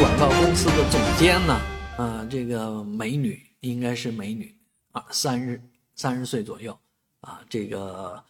[0.00, 1.54] 广告公司的总监呢，
[1.96, 4.52] 啊，这个美女应该是美女
[4.90, 5.62] 啊，三十
[5.94, 6.76] 三十岁左右
[7.20, 8.20] 啊，这个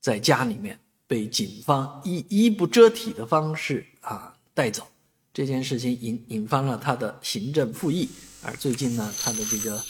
[0.00, 4.84] 在家里面被警方衣衣不遮体的方式啊带走，
[5.32, 8.08] 这件事情引引发了他的行政复议，
[8.42, 9.80] 而最近呢，他的这个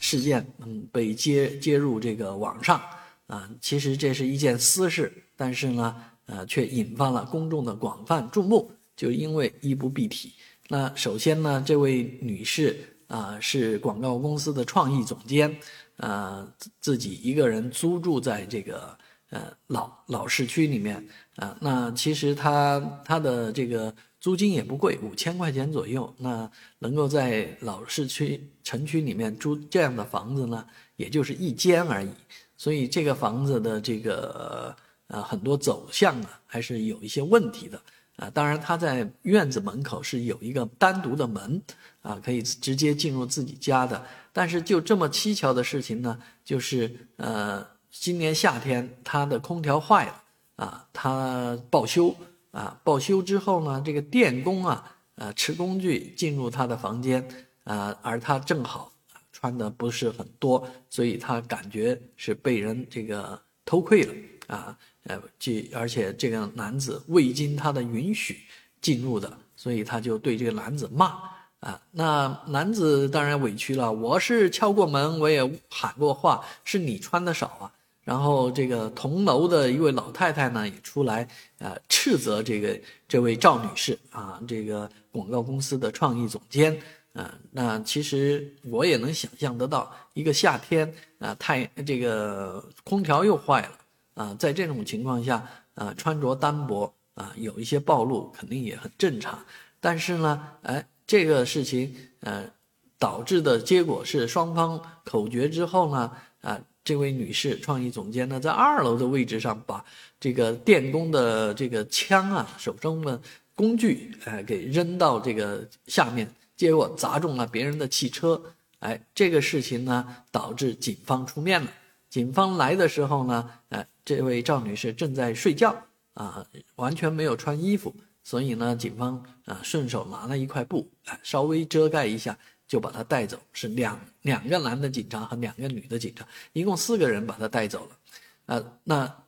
[0.00, 2.78] 事件嗯被接接入这个网上
[3.26, 5.96] 啊，其实这是一件私事，但是呢，
[6.26, 10.34] 呃，却引发了公众的广泛注目，就因为衣不蔽体。
[10.68, 12.76] 那首先呢，这位女士
[13.06, 15.54] 啊是广告公司的创意总监，
[15.96, 18.96] 呃，自己一个人租住在这个
[19.28, 21.56] 呃老老市区里面啊。
[21.60, 26.12] 那其实她她的这个租金也不贵，五千块钱左右。
[26.16, 32.08] 那能够在老市区城区里面租这样的房子呢，也就是一间而已。
[32.56, 34.74] 所以这个房子的这个
[35.08, 37.78] 呃很多走向啊，还是有一些问题的。
[38.16, 41.60] 啊，当然，他在院子门口是有一个单独的门，
[42.02, 44.04] 啊，可以直接进入自己家的。
[44.32, 50.22] 但是就这么蹊跷的事情呢，就是呃，今年夏天他的空调坏了，
[50.56, 52.14] 啊，他报修，
[52.52, 57.26] 啊，报修之后呢，这个电工啊，呃，持工具进入他的房间，
[57.64, 58.92] 啊，而他正好
[59.32, 64.14] 穿的不是很多，所以他感觉是被人这个偷窥了，
[64.48, 64.78] 啊。
[65.06, 68.38] 呃，这而且这个男子未经他的允许
[68.80, 71.20] 进入的，所以他就对这个男子骂
[71.60, 71.78] 啊。
[71.90, 77.72] 那男子当然委屈了，我是敲过门，我也喊过话，是你穿的少啊。
[78.04, 81.26] 然后这个同楼的一位老太太呢，也出来
[81.58, 86.78] 呃斥责这个这位赵女士啊，这个广告公司的创意总监
[87.14, 87.34] 啊。
[87.50, 93.72] 那其实我也能想象得到，一个夏天啊，太这个空调又坏了。
[94.14, 99.44] 啊，在这种情况下，啊，穿着单薄啊，有一些暴露，肯定也很正常。
[99.80, 102.48] 但是呢，哎，这个事情，呃，
[102.96, 109.82] 导致的结果是双方口角之后呢，啊，这位女士创意总监呢，在二楼的位置上把
[110.20, 113.20] 这个电工的这个枪啊，手中的
[113.54, 118.40] 工具，哎，给扔到这个下面，结果砸中了别人的汽车，
[118.80, 121.70] 哎，这个事情呢，导致警方出面了。
[122.10, 125.74] 警方来的时候呢，呃，这位赵女士正在睡觉
[126.12, 126.46] 啊，
[126.76, 133.40] 完全没有穿衣服，所以呢，警方啊顺手拿了一块布，啊，稍微遮盖一下，就把他带走。
[133.52, 137.98] 是两两个男的警察和两个女的警察，一共四个人把他带走了。
[138.46, 139.24] 啊，那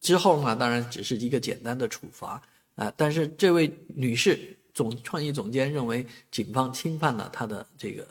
[0.00, 2.40] 之后呢，当然只是一个简单的处罚
[2.76, 8.06] 啊，但是这位女士总创意总监认为警方侵犯了她的这个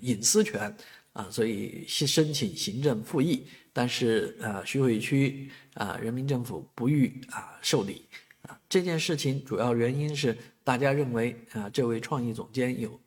[0.00, 0.76] 隐私权
[1.12, 3.46] 啊，所以申请行政复议。
[3.72, 8.04] 但是啊，徐汇区啊，人民政府不予啊受理
[8.42, 8.58] 啊。
[8.68, 13.00] 这件事情主要原因是大家认为啊，这位创意总监有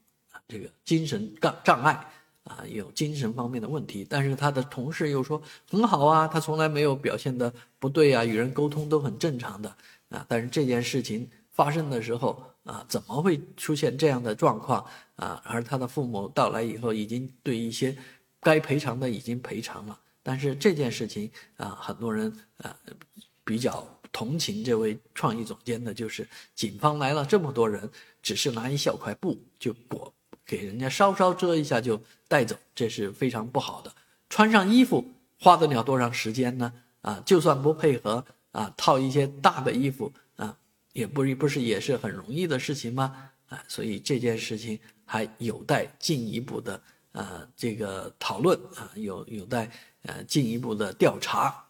[0.47, 2.05] 这个精神障障碍
[2.43, 4.05] 啊，有精神方面的问题。
[4.07, 9.75] 但是他的同事又说很好啊，他从来没有表现的不对啊，与人沟通都很正常的
[10.09, 10.25] 啊。
[10.29, 14.85] 但是这件事情发生的时候啊，怎么会出现这样的状况
[15.15, 15.41] 啊？
[15.45, 17.95] 而他的父母到来以后，已经对一些
[18.39, 19.99] 该赔偿的已经赔偿了。
[20.21, 22.75] 但是这件事情啊，很多人啊
[23.43, 27.87] 比较同情这位创意总监的，就是警方来了这么多人，
[28.21, 30.11] 只是拿一小块布就裹
[30.45, 33.91] 给人家稍稍遮一下就带走，这是非常不好的。
[34.29, 35.05] 穿上衣服
[35.39, 36.71] 花得了多长时间呢？
[37.01, 40.57] 啊，就算不配合啊，套一些大的衣服啊，
[40.93, 43.29] 也不不是也是很容易的事情吗？
[43.47, 49.69] 啊，所以这件事情还有待进一步的呃这个讨论啊，有有待。
[50.07, 51.64] 呃，进一步的调查。